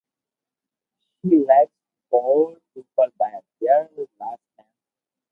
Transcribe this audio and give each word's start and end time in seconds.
She 1.21 1.27
likes 1.29 1.69
to 1.69 1.75
call 2.09 2.57
people 2.73 3.07
by 3.19 3.39
their 3.59 3.87
last 4.19 4.39
names. 4.57 4.67